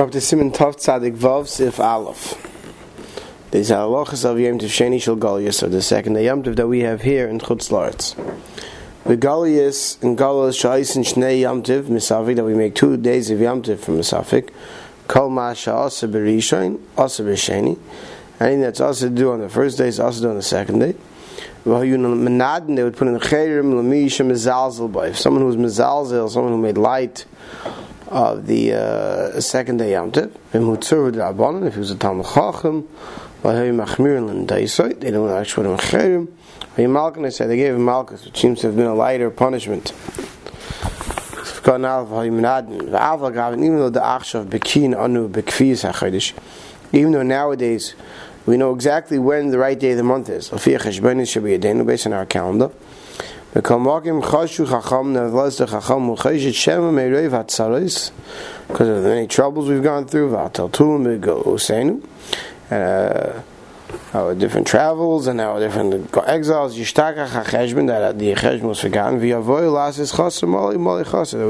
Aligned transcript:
Up 0.00 0.10
to 0.12 0.20
Simon 0.22 0.50
Tov 0.50 0.76
Tzadik 0.76 1.14
Vav 1.14 1.46
Sif 1.46 1.78
Aleph. 1.78 2.32
These 3.50 3.70
are 3.70 3.86
halachas 3.86 4.24
of 4.24 4.40
Yom 4.40 4.58
Tov 4.58 4.68
Sheni 4.68 4.98
Shel 4.98 5.14
Galias, 5.14 5.56
so 5.56 5.68
the 5.68 5.82
second 5.82 6.14
day 6.14 6.24
Yom 6.24 6.42
Tov 6.42 6.56
that 6.56 6.68
we 6.68 6.80
have 6.80 7.02
here 7.02 7.28
in 7.28 7.38
Chutz 7.38 7.68
Laretz. 7.68 8.14
The 9.04 9.18
Galias 9.18 10.02
and 10.02 10.16
Galas 10.16 10.56
Shais 10.56 10.96
and 10.96 11.04
Shnei 11.04 11.42
Yom 11.42 11.62
Tov 11.62 11.82
Misafik 11.82 12.36
that 12.36 12.44
we 12.44 12.54
make 12.54 12.74
two 12.74 12.96
days 12.96 13.28
of 13.28 13.40
Yom 13.40 13.60
Tov 13.60 13.78
from 13.80 13.98
Misafik. 13.98 14.48
Kol 15.06 15.28
Masha 15.28 15.70
Asa 15.70 16.08
Berishain 16.08 16.80
Asa 16.96 17.22
B'Sheni. 17.22 17.78
Anything 18.40 18.62
that's 18.62 18.80
also 18.80 19.10
do 19.10 19.32
on 19.32 19.40
the 19.40 19.50
first 19.50 19.76
day 19.76 19.88
is 19.88 20.00
also 20.00 20.22
do 20.22 20.30
on 20.30 20.36
the 20.36 20.42
second 20.42 20.78
day. 20.78 20.94
Menadin, 21.66 22.74
they 22.74 22.82
would 22.82 22.96
put 22.96 23.06
in 23.06 23.18
Cherim 23.18 23.74
Lamisha 23.74 24.24
Mezalzel 24.24 25.10
If 25.10 25.18
someone 25.18 25.42
who 25.42 25.48
was 25.48 25.56
Mezalzel, 25.56 26.30
someone 26.30 26.52
who 26.52 26.58
made 26.58 26.78
light 26.78 27.26
of 28.10 28.46
the 28.46 28.74
uh, 28.74 29.40
second 29.40 29.78
day 29.78 29.92
Yom 29.92 30.12
Tov, 30.12 31.66
if 31.66 31.74
he 31.74 31.78
was 31.78 31.90
a 31.90 31.96
Talmud 31.96 32.26
Chacham, 32.26 32.86
they 33.42 34.66
don't 35.10 35.30
actually 35.30 35.64
put 35.64 35.66
him 35.66 35.72
Cherim. 35.78 36.28
Malkin, 36.90 37.22
they 37.22 37.30
say 37.30 37.46
they 37.46 37.56
gave 37.56 37.74
him 37.74 37.84
Malchus, 37.84 38.24
which 38.24 38.38
seems 38.38 38.60
to 38.60 38.68
have 38.68 38.76
been 38.76 38.86
a 38.86 38.94
lighter 38.94 39.30
punishment. 39.30 39.92
Even 41.62 41.82
though 41.82 43.90
the 43.90 44.00
Anu 44.96 45.28
even 46.92 47.12
though 47.12 47.22
nowadays 47.22 47.94
we 48.46 48.56
know 48.56 48.74
exactly 48.74 49.18
when 49.18 49.50
the 49.50 49.58
right 49.58 49.78
day 49.78 49.92
of 49.92 49.98
the 49.98 50.02
month 50.02 50.28
is. 50.28 50.48
based 50.48 52.06
on 52.06 52.12
our 52.12 52.26
calendar. 52.26 52.70
Because 58.68 58.88
of 58.88 59.02
the 59.02 59.08
many 59.08 59.26
troubles 59.26 59.68
we've 59.68 59.82
gone 59.82 60.06
through, 60.06 60.36
uh, 62.70 63.42
our 64.14 64.34
different 64.36 64.68
travels 64.68 65.26
and 65.26 65.40
our 65.40 65.58
different 65.58 66.16
exiles, 66.28 66.76
that 66.76 68.18
the 68.18 68.34
cheshbon 68.34 68.62
was 68.62 68.78
forgotten. 68.80 69.20
We 69.20 69.32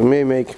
may 0.04 0.24
make 0.24 0.56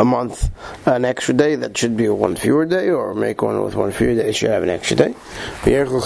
a 0.00 0.04
month 0.04 0.50
an 0.86 1.04
extra 1.04 1.34
day 1.34 1.54
that 1.56 1.76
should 1.76 1.94
be 1.94 2.08
one 2.08 2.34
fewer 2.34 2.64
day, 2.64 2.88
or 2.88 3.14
make 3.14 3.42
one 3.42 3.62
with 3.62 3.74
one 3.74 3.92
fewer 3.92 4.14
day, 4.14 4.32
should 4.32 4.48
have 4.48 4.62
an 4.62 4.70
extra 4.70 4.96
day. 4.96 5.14
Therefore, 5.64 6.00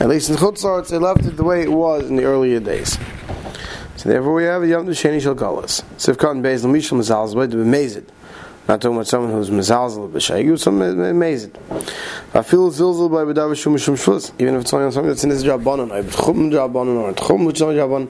at 0.00 0.08
least 0.08 0.30
in 0.30 0.36
Chutzarts, 0.36 0.88
they 0.88 0.96
left 0.96 1.26
it 1.26 1.36
the 1.36 1.44
way 1.44 1.62
it 1.62 1.70
was 1.70 2.08
in 2.08 2.16
the 2.16 2.24
earlier 2.24 2.60
days. 2.60 2.98
So 3.96 4.08
therefore, 4.08 4.32
we 4.32 4.44
have 4.44 4.66
Yom 4.66 4.86
Sheni 4.86 5.20
Shal 5.20 5.34
Galas. 5.34 5.82
Sivkan 5.98 6.40
Beis 6.40 6.64
Lamishal 6.64 6.96
Mazal's 6.96 7.34
way 7.34 7.46
to 7.46 7.56
be 7.56 7.62
amazed. 7.62 8.10
Not 8.70 8.80
talking 8.82 8.98
about 8.98 9.08
someone 9.08 9.32
who's 9.32 9.50
mezalzel 9.50 10.08
b'shaygu, 10.08 10.56
someone 10.56 11.00
amazing. 11.00 11.52
I 12.32 12.42
feel 12.42 12.70
zilzel 12.70 13.10
by 13.10 13.24
b'dav 13.24 13.60
shum 13.60 13.76
shum 13.76 13.96
shvus, 13.96 14.30
even 14.38 14.54
if 14.54 14.60
it's 14.60 14.72
only 14.72 14.86
on 14.86 14.92
something 14.92 15.08
that's 15.08 15.24
in 15.24 15.30
his 15.30 15.42
jabbanon, 15.42 15.90
or 15.90 16.04
b'tchum 16.04 16.52
jabbanon, 16.52 17.02
or 17.02 17.12
tchum 17.12 17.50
b'tchum 17.50 17.74
jabbanon, 17.74 18.06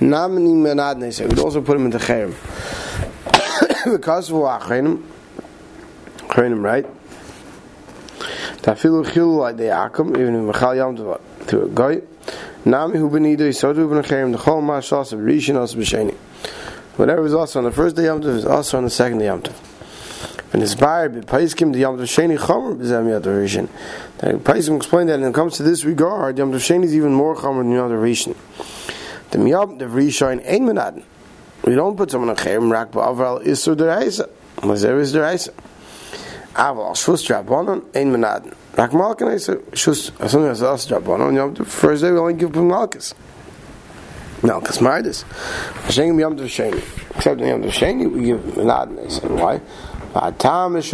namini 0.00 0.54
menad 0.54 0.96
nesei, 0.96 1.28
we'd 1.28 1.38
also 1.38 1.60
put 1.60 1.76
him 1.76 1.84
into 1.84 1.98
cherem. 1.98 2.32
Because 3.92 4.30
of 4.30 4.36
achenim, 4.36 5.02
achenim, 6.28 6.64
right? 6.64 6.86
Tafilu 8.62 9.04
chilu 9.04 9.36
like 9.36 9.58
the 9.58 9.64
akum, 9.64 10.18
even 10.18 10.34
in 10.34 10.50
mechal 10.50 10.76
yam 10.76 10.96
to 11.46 11.62
a 11.62 11.68
guy, 11.68 12.00
nami 12.64 12.96
hu 12.96 13.10
b'nidu, 13.10 13.54
so 13.54 13.74
to 13.74 13.80
b'nechem, 13.80 14.32
the 14.32 14.38
chol 14.38 14.62
ma'ashas, 14.62 15.12
b'rishin 15.12 15.56
os 15.56 15.74
b'sheni. 15.74 16.14
Whatever 16.96 17.26
is 17.26 17.34
also 17.34 17.58
on 17.58 17.66
the 17.66 17.70
first 17.70 17.96
day 17.96 18.04
Yom 18.04 18.22
Tov 18.22 18.34
is 18.34 18.44
also 18.46 18.78
on 18.78 18.84
the 18.84 18.90
second 18.90 19.18
day 19.18 19.26
Yom 19.26 19.42
Tov 19.42 19.70
and 20.52 20.62
inspired 20.62 21.14
by 21.14 21.38
Paiskim 21.38 21.72
the 21.72 21.80
Yom 21.80 21.96
Sheni 21.98 22.36
Chomer 22.38 22.76
b'Zem 22.76 23.08
Yom 23.08 23.22
Tov 23.22 23.44
Rishon. 23.44 23.68
Paiskim 24.40 24.76
explained 24.76 25.08
that 25.08 25.20
when 25.20 25.30
it 25.30 25.34
comes 25.34 25.56
to 25.56 25.62
this 25.62 25.84
regard, 25.84 26.38
Yom 26.38 26.52
Tov 26.52 26.56
Sheni 26.56 26.84
is 26.84 26.94
even 26.94 27.12
more 27.12 27.36
Chomer 27.36 27.58
than 27.58 27.72
Yom 27.72 27.90
Tov 27.90 28.02
Rishon. 28.02 28.36
The 29.30 29.48
Yom 29.48 29.78
Tov 29.78 29.90
Rishon 29.90 30.42
ain't 30.44 30.64
Menadin. 30.68 31.04
We 31.64 31.74
don't 31.74 31.96
put 31.96 32.10
someone 32.10 32.30
on 32.30 32.36
Cherem 32.36 32.70
Rak 32.70 32.90
Ba'aval 32.90 33.44
Isur 33.44 33.76
Deraisa. 33.76 34.28
Mazer 34.64 34.98
is 34.98 35.14
Deraisa. 35.14 35.52
Aval 36.54 36.92
Shus 36.92 37.24
Drabonon 37.28 37.84
ain't 37.94 38.14
Menadin. 38.14 38.54
Rak 38.76 38.92
Malkin 38.92 39.32
Isa 39.34 39.56
Shus 39.72 40.10
something 40.28 40.48
that's 40.48 40.62
us 40.62 40.88
Drabonon 40.88 41.34
Yom 41.34 41.54
Tov 41.54 41.66
first 41.66 42.02
day 42.02 42.10
we 42.10 42.18
only 42.18 42.34
give 42.34 42.56
Malchus. 42.56 43.14
Malchus 44.42 44.78
Mardis. 44.78 45.22
Hashem 45.84 46.18
Yom 46.18 46.36
Sheni. 46.38 46.82
Except 47.16 47.40
in 47.40 47.46
Yom 47.46 47.62
Sheni 47.64 48.10
we 48.10 48.24
give 48.24 48.40
Menadin. 48.40 49.30
Why? 49.38 49.60
Because 50.12 50.92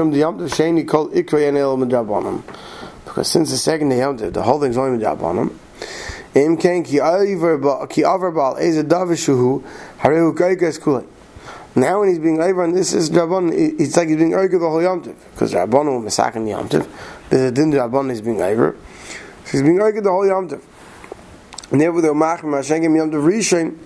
since 3.29 3.51
the 3.51 3.57
second 3.57 3.89
day 3.89 3.99
Yom 3.99 4.17
the 4.17 4.43
whole 4.43 4.61
thing's 4.61 4.77
only 4.77 5.03
Midabonim. 5.03 5.57
Im 6.35 6.59
ken 6.59 6.85
ki 6.85 7.01
over 7.01 7.87
ki 7.87 8.05
over 8.05 8.31
bal 8.31 8.57
is 8.57 8.77
a 8.77 8.85
davishuhu 8.85 9.65
hareu 10.01 10.37
kaikas 10.37 10.79
kulay. 10.79 11.07
Now 11.75 12.01
when 12.01 12.11
he's 12.11 12.19
being 12.19 12.43
over 12.43 12.63
on 12.63 12.73
this 12.73 12.93
is 12.93 13.09
Rabban, 13.09 13.55
it's 13.81 13.97
like 13.97 14.09
he's 14.09 14.19
being 14.19 14.35
over 14.35 14.49
the 14.49 14.59
whole 14.59 14.83
Yom 14.83 15.01
because 15.01 15.55
Rabban 15.55 15.87
will 15.87 16.03
masakin 16.03 16.47
Yom 16.47 16.69
Tov. 16.69 16.87
There's 17.31 17.51
a 17.51 17.55
din 17.55 17.73
Rabban 17.73 18.11
is 18.11 18.21
being 18.21 18.43
over. 18.43 18.77
So 19.45 19.53
he's 19.53 19.63
being 19.63 19.81
over 19.81 19.99
the 19.99 20.11
whole 20.11 20.27
Yom 20.27 20.51
And 21.71 21.81
therefore 21.81 22.03
they'll 22.03 22.15
mach 22.15 22.43
Mashengim 22.43 22.95
Yom 22.95 23.11
Tov 23.11 23.27
Rishon. 23.27 23.79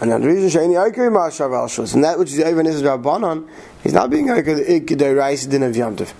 And 0.00 0.12
the 0.12 0.20
reason 0.20 0.60
Shani 0.60 0.74
Aikri 0.74 1.10
Mashav 1.10 1.52
Al 1.56 1.66
Shus, 1.66 1.94
and 1.94 2.04
that 2.04 2.18
which 2.18 2.32
is 2.32 2.38
even 2.38 2.66
is 2.66 2.82
Rabbanon, 2.82 3.48
he's 3.82 3.92
not 3.92 4.10
being 4.10 4.26
the 4.26 4.94
the 4.96 5.14
Rice 5.14 5.46
din 5.46 5.64
of 5.64 5.76
Yom 5.76 5.96
Tov. 5.96 6.12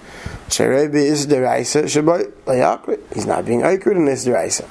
Sherebi 0.48 0.96
is 0.96 1.28
the 1.28 1.40
Rice 1.40 1.76
Shabbat 1.76 2.32
Layakri. 2.46 2.98
He's 3.14 3.26
not 3.26 3.44
being 3.46 3.60
Aikri 3.60 3.94
in 3.94 4.04
this 4.04 4.26
Rice. 4.26 4.62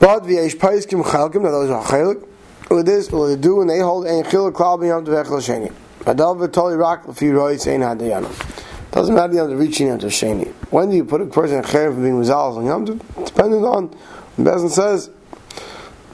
But 0.00 0.24
v'yesh 0.24 0.56
paiskim 0.56 1.04
chalkim, 1.04 1.42
now 1.42 1.50
those 1.50 1.70
are 1.70 1.84
chalik. 1.84 2.26
With 2.68 2.86
this, 2.86 3.12
what 3.12 3.28
they 3.28 3.36
do 3.36 3.56
when 3.56 3.68
they 3.68 3.78
hold 3.78 4.06
ein 4.06 4.24
chiluk 4.24 4.52
klal 4.52 4.78
b'yom 4.80 5.06
tov 5.06 5.24
echel 5.24 5.40
sheni. 5.40 5.72
Adal 6.00 6.36
v'toli 6.36 6.76
rak 6.76 7.06
l'fi 7.06 7.32
roi 7.32 7.52
ein 7.52 7.80
hadayanam. 7.80 8.62
Doesn't 8.90 9.14
matter 9.14 9.46
the 9.46 9.54
reaching 9.54 9.88
Yom 9.88 9.98
Tov 9.98 10.06
Sheni. 10.06 10.50
When 10.70 10.88
do 10.88 10.96
you 10.96 11.04
put 11.04 11.20
a 11.20 11.26
person 11.26 11.58
in 11.58 11.64
chayav 11.64 11.94
for 11.94 12.00
being 12.00 12.14
mizal 12.14 12.56
on 12.56 12.64
Yom 12.64 12.86
Tov? 12.86 13.26
Depending 13.26 13.64
on, 13.64 13.94
Bezin 14.38 14.70
says, 14.70 15.10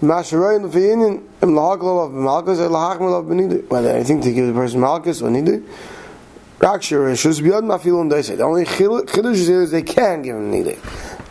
Masharoin 0.03 0.69
Lefayinian 0.69 1.23
Im 1.43 1.51
Lahakal 1.51 2.07
of 2.07 2.13
Malchus 2.13 2.59
or 2.59 2.69
Lahakmal 2.69 3.21
of 3.21 3.27
Benidi. 3.27 3.69
Whether 3.69 3.91
anything 3.91 4.21
to 4.23 4.33
give 4.33 4.49
the 4.49 4.53
person 4.53 4.81
Malchus 4.81 5.23
or 5.23 5.31
Nidi. 5.31 5.65
Rakshir 6.59 6.99
Rishus 6.99 7.41
Biyad 7.41 7.63
Mafilum 7.63 8.11
they 8.11 8.23
say. 8.23 8.35
The 8.35 8.43
only 8.43 8.65
Chiddush 8.65 9.49
is 9.49 9.71
they 9.71 9.83
can 9.83 10.23
give 10.23 10.35
him 10.35 10.51
Nidi. 10.51 10.77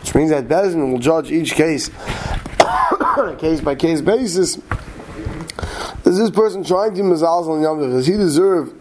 Which 0.00 0.14
means 0.14 0.30
that 0.30 0.48
Bezin 0.48 0.90
will 0.90 0.98
judge 0.98 1.30
each 1.30 1.52
case 1.52 1.90
on 3.18 3.28
a 3.34 3.36
case 3.36 3.60
by 3.60 3.74
case 3.74 4.00
basis. 4.00 4.56
Is 6.06 6.18
this 6.18 6.30
person 6.30 6.64
trying 6.64 6.94
to 6.94 7.02
Mazal 7.02 7.46
on 7.48 7.60
Yom 7.60 7.78
Does 7.78 8.06
he 8.06 8.16
deserve 8.16 8.72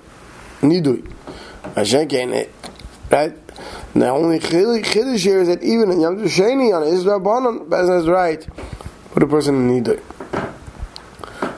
Nidui? 0.61 1.05
Hashem 1.75 2.09
it. 2.31 2.49
Right? 3.11 3.33
The 3.93 4.07
only 4.07 4.39
Chiddush 4.39 5.19
here 5.19 5.41
is 5.41 5.49
that 5.49 5.61
even 5.61 5.91
in 5.91 5.99
Yom 5.99 6.17
Sheni 6.23 6.73
on 6.73 6.87
Israel 6.87 7.19
Banan, 7.19 7.69
Bezin 7.69 7.99
is 7.99 8.07
right 8.07 8.47
put 9.11 9.23
a 9.23 9.27
person 9.27 9.55
in 9.55 9.67
need. 9.67 9.85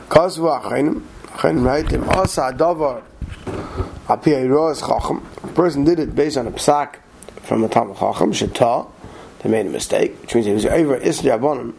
Kasva 0.08 0.62
achayim, 0.62 1.02
achayim 1.26 1.64
right, 1.64 1.92
im 1.92 2.08
asa 2.10 2.52
adavar, 2.52 3.02
api 4.08 4.30
ayroz 4.32 4.80
chacham, 4.80 5.26
a 5.42 5.46
person 5.48 5.84
did 5.84 5.98
it 6.00 6.14
based 6.14 6.36
on 6.36 6.46
a 6.46 6.50
psak 6.50 6.96
from 7.42 7.62
a 7.64 7.68
Talmud 7.68 7.96
chacham, 7.96 8.32
sheta, 8.32 8.86
they 9.40 9.50
made 9.50 9.66
a 9.66 9.70
mistake, 9.70 10.20
which 10.22 10.34
means 10.34 10.46
he 10.46 10.52
was 10.52 10.66
over 10.66 10.98
isri 10.98 11.30
abonim, 11.38 11.74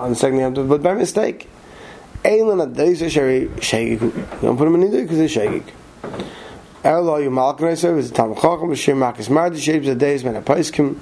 on 0.00 0.10
the 0.10 0.16
second 0.16 0.38
Yom 0.38 0.68
but 0.68 0.82
by 0.82 0.94
mistake. 0.94 1.48
Eilan 2.22 2.62
at 2.62 2.72
deisa 2.72 3.10
shari 3.10 3.48
shagik, 3.56 4.00
you 4.00 4.26
don't 4.40 4.56
put 4.56 4.66
him 4.66 4.76
in 4.76 4.80
need 4.90 5.02
because 5.02 5.18
he's 5.18 5.34
shagik. 5.34 5.64
Erlo 6.82 7.22
yu 7.22 7.30
malkanaiser, 7.30 7.98
is 7.98 8.10
a 8.10 8.14
Talmud 8.14 8.38
chacham, 8.38 8.70
b'shir 8.70 8.94
makis 8.94 9.28
mardi, 9.28 9.60
shapes 9.60 9.86
the 9.86 9.94
days, 9.94 10.24
men 10.24 10.36
a 10.36 10.42
paiskim, 10.42 10.96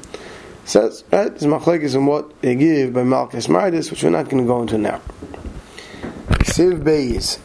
says, 0.65 1.05
right, 1.11 1.33
this 1.33 1.45
machlekes 1.45 1.95
in 1.95 2.07
what 2.07 2.41
they 2.41 2.55
give 2.55 2.93
by 2.93 3.03
Malchus 3.03 3.47
Mardis, 3.47 3.91
which 3.91 4.03
we're 4.03 4.11
not 4.11 4.29
going 4.29 4.43
to 4.43 4.47
go 4.47 4.63
into 4.63 4.79
now. 4.79 5.01
Siv 6.45 6.83
Beis. 6.83 7.39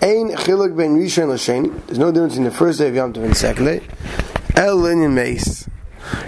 Ein 0.00 0.28
ben 0.28 0.96
Rishon. 0.96 1.86
There's 1.86 1.98
no 1.98 2.12
difference 2.12 2.36
in 2.36 2.44
the 2.44 2.50
first 2.50 2.78
day 2.78 2.88
of 2.88 2.94
Yom 2.94 3.12
Tov 3.12 3.22
and 3.22 3.32
the 3.32 3.34
second 3.34 3.64
day. 3.64 3.80
El 4.54 4.76
Linyan 4.78 5.12
Meis. 5.12 5.68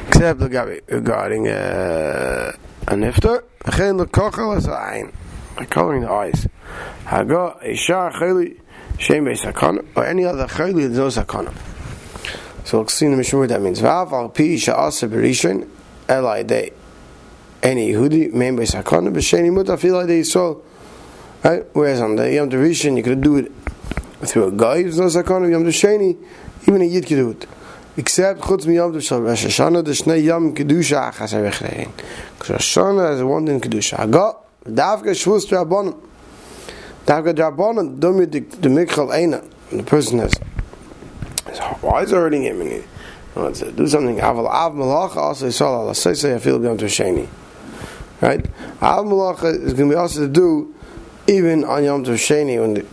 Except 0.08 0.40
regarding 0.40 1.48
uh, 1.48 2.52
a 2.88 2.94
nifter. 2.94 3.44
Chen 3.76 3.98
lekochel 3.98 4.56
as 4.56 4.68
ein. 4.68 5.12
Coloring 5.68 6.02
the 6.02 6.10
eyes. 6.10 6.48
Haga, 7.04 7.58
Ishar, 7.62 8.12
Cheli, 8.12 8.58
Shem 8.98 9.24
Beis 9.24 9.42
Sakana, 9.42 9.84
or 9.94 10.06
any 10.06 10.24
other 10.24 10.46
Cheli, 10.46 10.92
there's 10.92 11.16
no 11.16 11.22
Sakana. 11.22 11.52
So 12.66 12.78
we'll 12.78 12.88
see 12.88 13.06
in 13.06 13.12
the 13.12 13.18
Mishnah 13.18 13.38
what 13.38 13.48
that 13.50 13.60
means. 13.60 13.80
Vav 13.80 14.12
al 14.12 14.28
pi 14.30 14.54
sha'asa 14.54 15.08
elai 16.10 16.46
de 16.46 16.72
any 17.62 17.92
Yehudi 17.92 18.32
by 18.32 18.64
sakana 18.64 19.12
b'sheni 19.12 19.52
muta 19.52 19.76
fil 19.76 20.06
de 20.06 20.20
Yisrael 20.20 20.62
Right? 21.42 21.64
Whereas 21.72 22.00
on 22.02 22.16
the 22.16 22.32
Yom 22.34 22.50
Tov 22.50 22.96
you 22.96 23.02
could 23.02 23.22
do 23.22 23.36
it 23.38 23.52
through 24.26 24.48
a 24.48 24.52
guy, 24.52 24.82
there's 24.82 24.98
no 24.98 25.06
sakana. 25.06 25.50
Yom 25.50 25.64
Tov 25.64 25.68
Sheni, 25.68 26.18
even 26.68 26.82
a 26.82 26.84
Yid 26.84 27.06
could 27.06 27.16
do 27.16 27.30
it. 27.30 27.46
Except 27.96 28.40
chutz 28.40 28.66
mi 28.66 28.74
Yom 28.74 28.92
Tov 28.92 29.26
Rosh 29.26 29.46
Hashanah, 29.46 29.82
the 29.82 29.92
Shnei 29.92 30.22
Yom 30.22 30.54
Kedusha 30.54 31.10
Achas 31.10 31.32
HaRechrein. 31.32 31.90
Because 32.34 32.50
Rosh 32.50 32.76
Hashanah 32.76 33.14
is 33.14 33.22
one 33.22 33.48
in 33.48 33.58
Kedusha. 33.58 33.96
Haga, 33.96 34.36
Davka 34.66 35.12
Shvus 35.12 35.46
Drabonim. 35.46 35.98
Davka 37.06 37.34
Drabonim, 37.34 37.98
Domi 37.98 38.26
the 38.26 38.40
Mikchal 38.40 39.08
Eina. 39.08 39.42
The 39.70 39.82
person 39.82 40.18
has, 40.18 40.34
why 41.80 42.02
is 42.02 42.10
hurting 42.10 42.42
him? 42.42 42.60
And 42.60 42.70
he 42.70 42.82
to 43.34 43.72
do 43.72 43.86
something. 43.86 44.16
Aval 44.18 44.46
Av 44.46 44.72
Malacha 44.72 45.16
also 45.16 45.46
Yisrael 45.46 45.78
Allah. 45.78 45.94
Say, 45.94 46.14
say, 46.14 46.34
I 46.34 46.38
feel 46.38 46.62
Yom 46.62 46.78
Tov 46.78 46.86
Sheni. 46.86 47.28
Right? 48.20 48.44
Av 48.82 49.04
Malacha 49.04 49.54
is 49.54 49.74
going 49.74 49.88
to 49.88 49.94
be 49.94 49.94
also 49.94 50.26
to 50.26 50.28
do 50.28 50.74
even 51.26 51.64
on 51.64 51.84
Yom 51.84 52.04
Tov 52.04 52.14
Sheni 52.14 52.60
when 52.60 52.74
the 52.74 52.86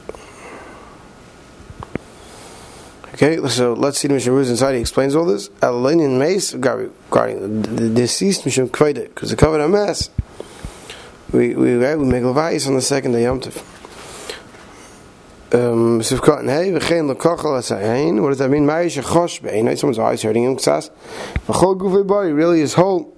Okay, 3.19 3.38
so 3.48 3.74
let's 3.74 3.98
see 3.98 4.07
the 4.07 4.13
Mishnah 4.13 4.31
Ruz 4.31 4.48
inside. 4.48 4.75
He 4.75 4.80
explains 4.80 5.16
all 5.16 5.25
this. 5.25 5.50
Alanian 5.62 6.19
Mace 6.19 6.54
regarding 6.54 7.63
the 7.63 7.90
deceased 7.90 8.45
Mishnah 8.45 8.68
Kveda, 8.68 9.06
because 9.06 9.31
the 9.31 9.36
covered 9.36 9.60
a 9.60 9.68
mess. 9.68 10.12
We 11.31 11.56
we 11.56 11.78
we 11.78 12.06
make 12.06 12.22
levayis 12.22 12.68
on 12.68 12.75
the 12.75 12.81
second 12.83 13.13
day 13.13 13.24
Yom 13.24 13.42
Tov. 13.42 13.77
Um, 15.54 16.02
Sivkot 16.02 16.40
and 16.40 16.50
hey, 16.50 16.72
v'chein 16.72 17.10
lekachal 17.14 17.58
asayin. 17.58 18.22
What 18.22 18.30
does 18.30 18.40
that 18.40 18.50
mean? 18.50 18.68
Someone's 19.78 20.00
eyes 20.00 20.22
hurting 20.22 20.44
him. 20.44 20.58
Ksas. 20.58 20.90
V'chol 21.48 21.78
gufei 21.78 22.06
body. 22.06 22.34
Really, 22.34 22.60
his 22.60 22.74
whole 22.74 23.18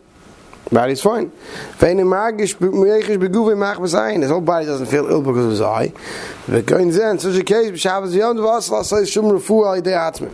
Body's 0.71 1.01
fine. 1.01 1.31
His 1.79 1.91
whole 4.29 4.41
body 4.41 4.65
doesn't 4.65 4.85
feel 4.85 5.09
ill 5.09 5.21
because 5.23 5.45
of 5.45 5.51
his 5.51 5.61
eye. 5.61 5.91
But 6.47 6.65
going 6.67 6.91
then, 6.91 7.17
such 7.17 7.35
a 7.37 7.43
case, 7.43 7.79
Shabbos 7.79 8.15
Yom 8.15 8.37
Vasla 8.37 8.83
says 8.83 9.09
Shum 9.09 9.25
Refu 9.25 9.65
Al 9.65 9.81
Atzmi. 9.81 10.29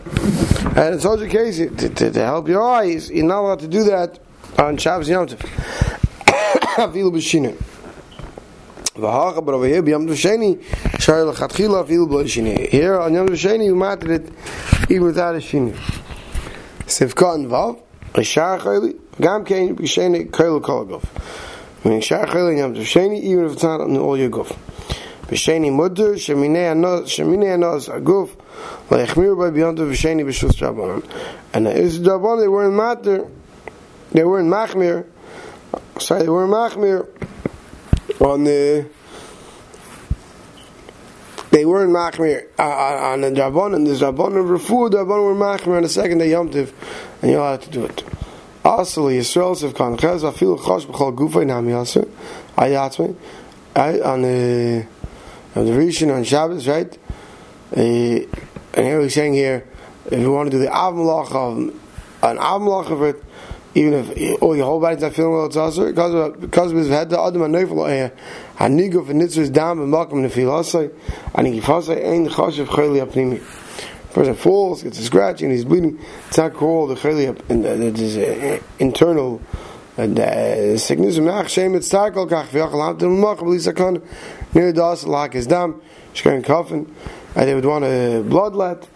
And 0.75 0.95
in 0.95 1.00
such 1.00 1.21
a 1.21 1.30
case, 1.30 1.57
to, 1.57 1.69
to, 1.69 2.12
to 2.12 2.21
help 2.25 2.50
your 2.50 2.62
eyes, 2.62 3.09
you're 3.09 3.25
not 3.25 3.39
allowed 3.39 3.59
to 3.59 3.69
do 3.69 3.86
that 3.86 4.19
on 4.59 4.75
Shabbos 4.75 5.07
Yom 5.07 5.27
Tov. 5.27 5.38
Afilu 6.75 7.12
b'shinu. 7.13 7.75
Here, 8.95 9.03
on 9.03 9.94
Yom 13.13 13.27
tov 13.27 13.36
sheni, 13.36 13.65
you 13.65 13.75
matter 13.75 14.13
it 14.13 14.30
even 14.89 15.06
without 15.06 15.36
a 15.36 15.39
shini. 15.39 15.74
Sivka 16.86 17.36
and 17.36 17.47
Vav, 17.47 17.81
Rishar 18.13 18.59
chayli, 18.59 18.97
Gam 19.19 19.45
kein 19.45 19.77
b'sheni 19.77 20.30
koil 20.30 20.62
kol 20.62 20.86
guf. 20.86 21.06
Meaning 21.86 22.01
shar 22.01 22.25
chayil 22.25 22.57
yam 22.57 22.75
sheni 22.75 23.21
even 23.21 23.45
if 23.45 23.53
it's 23.53 23.63
not 23.63 23.80
on 23.80 23.95
all 23.95 24.18
your 24.18 24.30
guf. 24.30 24.53
B'sheni 25.27 25.71
mutter 25.71 26.15
sheminei 26.15 26.71
anos 26.71 27.15
sheminei 27.15 27.53
anos 27.53 27.88
aguf 27.88 28.36
leichmir 28.89 29.38
by 29.38 29.51
beyond 29.51 29.77
the 29.77 29.83
b'sheni 29.83 30.25
b'shus 30.25 30.51
drabanan. 30.51 31.09
And 31.53 31.65
is 31.69 32.00
drabanan 32.01 32.41
they 32.41 32.50
weren't 32.50 32.74
matter 32.74 33.25
they 34.12 34.25
weren't 34.25 34.50
machmir 34.50 35.06
sorry 35.98 36.24
they 36.24 36.30
weren't 36.30 36.51
machmir 36.51 37.07
on 38.25 38.44
the 38.44 38.86
they 41.51 41.66
weren't 41.66 41.92
machmir 41.92 42.48
uh, 42.60 42.63
on 42.63 43.22
the 43.22 43.30
drabanan 43.30 43.86
the 43.86 43.94
drabanan 43.94 44.57
refu 44.57 44.89
the 44.92 44.98
drabanan 44.98 45.25
were 45.25 45.36
machmir 45.36 45.77
on 45.77 45.83
the 45.83 45.89
second 45.89 46.18
day 46.18 46.31
yom 46.31 46.50
tiv 46.50 46.74
and 47.22 47.31
you're 47.31 47.57
to 47.57 47.69
do 47.69 47.86
it. 47.86 48.04
Also, 48.63 49.10
Yisrael 49.10 49.56
Sev 49.56 49.75
Kan 49.75 49.98
Chez 49.98 50.24
Afilu 50.24 50.57
Chosh 50.60 50.86
B'chol 50.88 51.16
Gufay 51.16 51.45
Nam 51.45 51.68
Yasser 51.68 52.07
Ayatzme 52.56 53.16
on 53.75 54.22
the 54.22 54.86
on 55.56 55.66
the 55.66 55.72
Rishon 55.72 56.16
on 56.16 56.24
Shabbos, 56.24 56.68
right? 56.68 56.98
Uh, 57.75 57.80
and 57.80 58.27
here 58.75 59.00
we're 59.00 59.10
saying 59.10 59.33
here, 59.33 59.68
if 60.06 60.19
you 60.19 60.31
want 60.31 60.51
to 60.51 60.57
do 60.57 60.60
the 60.60 60.72
Av 60.72 60.94
Malach 60.94 61.31
of 61.31 61.57
an 61.57 62.39
Av 62.39 62.62
Malach 62.62 62.92
of 62.92 63.01
it, 63.04 63.24
even 63.75 63.94
if 63.94 64.39
oh 64.42 64.54
your 64.54 64.66
whole 64.66 64.81
body's 64.81 65.01
not 65.01 65.13
feeling 65.13 65.33
well, 65.33 65.45
it's 65.45 65.56
also 65.56 65.86
because 65.86 66.13
of 66.13 66.42
because 66.42 66.72
of 66.72 66.77
his 66.77 66.89
head 66.89 67.10
the 67.10 67.19
Adam 67.19 67.42
Hanefel 67.42 67.89
eh 67.89 68.10
Hanigo 68.57 69.06
for 69.06 69.13
Nitzvah's 69.13 69.50
Dam 69.50 69.80
and 69.81 69.92
Malcolm 69.92 70.24
Nefilasai 70.24 70.92
and 71.36 71.48
he 71.48 71.60
Gifasai 71.60 72.04
Ein 72.04 72.30
Choshev 72.30 72.66
Chayli 72.66 73.06
Apnimi 73.06 73.44
person 74.16 74.33
falls, 74.33 74.81
gets 74.81 74.98
a 74.98 75.04
scratch, 75.04 75.42
and 75.42 75.51
he's 75.51 75.66
bleeding. 75.66 76.00
It's 76.30 76.38
not 76.38 76.54
called 76.54 76.89
the 76.89 76.95
chayli, 76.95 77.38
and 77.50 77.66
it 77.66 78.00
is 78.00 78.18
uh, 78.18 78.63
internal 78.80 79.42
and 79.98 80.18
uh, 80.18 80.77
sickness. 80.77 81.19
Mach 81.19 81.50
shem 81.50 81.75
it's 81.75 81.89
tackle 81.89 82.25
kach 82.25 82.48
v'yachal 82.48 82.88
ham 82.88 82.98
to 82.98 83.10
mach 83.10 83.39
b'lis 83.39 83.72
akon 83.72 84.01
near 84.56 84.72
das 84.72 85.04
like 85.04 85.33
his 85.33 85.48
dam 85.48 85.81
shkayin 86.13 86.44
coffin, 86.44 86.95
and 87.36 87.48
they 87.48 87.54
would 87.54 87.66
want 87.66 87.83
a 87.83 88.24
bloodlet. 88.25 88.88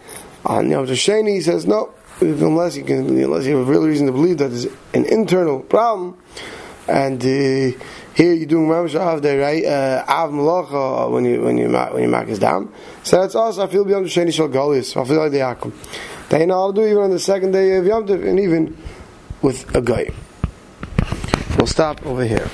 And 0.46 0.70
Yom 0.70 0.86
he 0.86 1.40
says 1.42 1.66
no, 1.66 1.92
unless 2.20 2.76
you 2.76 2.84
can, 2.84 3.08
unless 3.08 3.46
you 3.46 3.56
have 3.56 3.68
a 3.68 3.70
real 3.70 3.86
reason 3.86 4.06
to 4.06 4.12
believe 4.12 4.38
that 4.38 4.48
there's 4.48 4.66
an 4.94 5.04
internal 5.06 5.60
problem, 5.60 6.16
and. 6.88 7.22
Uh, 7.24 7.78
here 8.12 8.34
you're 8.34 8.46
doing 8.46 8.68
mamash 8.68 8.98
av 8.98 9.22
day, 9.22 9.38
right? 9.38 9.64
Uh, 9.64 10.04
av 10.06 10.30
malacha 10.30 11.10
when 11.10 11.24
you 11.24 11.40
when 11.40 11.56
you 11.56 11.70
when 11.70 12.02
you 12.02 12.08
mark 12.08 12.28
is 12.28 12.38
down. 12.38 12.70
So 13.02 13.20
that's 13.20 13.34
also 13.34 13.64
I 13.64 13.66
feel 13.68 13.84
beyond 13.84 14.04
the 14.04 14.10
sheni 14.10 14.32
shal. 14.32 14.48
I 14.48 15.06
feel 15.06 15.16
like 15.16 15.30
the 15.30 15.38
yakum. 15.38 15.72
They 16.28 16.44
know 16.44 16.70
do 16.70 16.84
even 16.84 17.04
on 17.04 17.10
the 17.10 17.18
second 17.18 17.52
day 17.52 17.76
of 17.76 17.86
Yom 17.86 18.06
Tov, 18.06 18.26
and 18.28 18.38
even 18.38 18.76
with 19.42 19.74
a 19.74 19.80
guy. 19.80 20.10
We'll 21.56 21.66
stop 21.66 22.04
over 22.06 22.24
here. 22.24 22.48